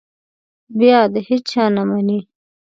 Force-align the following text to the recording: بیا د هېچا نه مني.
بیا 0.79 0.99
د 1.13 1.15
هېچا 1.27 1.63
نه 1.75 1.83
مني. 1.89 2.19